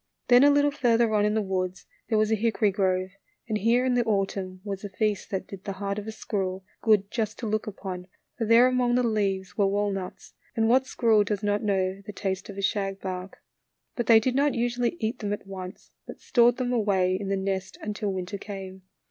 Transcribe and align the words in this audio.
Then 0.29 0.43
a 0.43 0.49
little 0.49 0.71
further 0.71 1.13
on 1.13 1.25
in 1.25 1.35
the 1.35 1.43
woods 1.43 1.85
there 2.09 2.17
was 2.17 2.31
a 2.31 2.35
hickory 2.35 2.71
grove, 2.71 3.11
and 3.47 3.55
here 3.59 3.85
in 3.85 3.93
the 3.93 4.03
autumn 4.05 4.59
was 4.63 4.83
a 4.83 4.89
feast 4.89 5.29
tha/t 5.29 5.45
did 5.49 5.63
the 5.63 5.73
heart 5.73 5.99
of 5.99 6.07
a 6.07 6.11
squirrel 6.11 6.65
good 6.81 7.11
just 7.11 7.37
to 7.37 7.45
look 7.45 7.67
upon, 7.67 8.07
for 8.35 8.45
there 8.47 8.65
among 8.65 8.95
the 8.95 9.03
leaves 9.03 9.59
were 9.59 9.67
walnuts, 9.67 10.33
and 10.55 10.67
what 10.67 10.87
squirrel 10.87 11.23
does 11.23 11.43
not 11.43 11.61
know 11.61 12.01
the 12.03 12.13
taste 12.13 12.49
of 12.49 12.57
a 12.57 12.63
shagbark? 12.63 13.43
But 13.95 14.07
they 14.07 14.19
did 14.19 14.33
not 14.33 14.55
usually 14.55 14.97
eat 14.99 15.19
them 15.19 15.33
at 15.33 15.45
once, 15.45 15.91
but 16.07 16.19
stored 16.19 16.57
them 16.57 16.73
away 16.73 17.15
in 17.15 17.29
the 17.29 17.37
nest 17.37 17.77
until 17.83 18.11
winter 18.11 18.39
came. 18.39 18.81